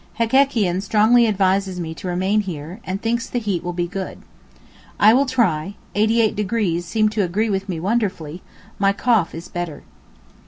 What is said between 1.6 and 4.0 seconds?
me to remain here, and thinks the heat will be